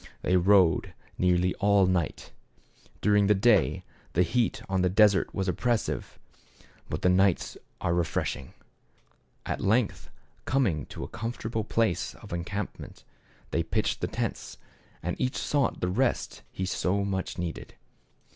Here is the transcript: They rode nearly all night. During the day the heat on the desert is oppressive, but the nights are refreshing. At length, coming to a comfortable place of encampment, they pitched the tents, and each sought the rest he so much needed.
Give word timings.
They 0.23 0.35
rode 0.35 0.95
nearly 1.19 1.53
all 1.59 1.85
night. 1.85 2.31
During 3.01 3.27
the 3.27 3.35
day 3.35 3.83
the 4.13 4.23
heat 4.23 4.59
on 4.67 4.81
the 4.81 4.89
desert 4.89 5.29
is 5.31 5.47
oppressive, 5.47 6.17
but 6.89 7.03
the 7.03 7.07
nights 7.09 7.55
are 7.81 7.93
refreshing. 7.93 8.55
At 9.45 9.61
length, 9.61 10.09
coming 10.45 10.87
to 10.87 11.03
a 11.03 11.07
comfortable 11.07 11.63
place 11.63 12.15
of 12.15 12.33
encampment, 12.33 13.03
they 13.51 13.61
pitched 13.61 14.01
the 14.01 14.07
tents, 14.07 14.57
and 15.03 15.15
each 15.21 15.37
sought 15.37 15.81
the 15.81 15.87
rest 15.87 16.41
he 16.51 16.65
so 16.65 17.05
much 17.05 17.37
needed. 17.37 17.75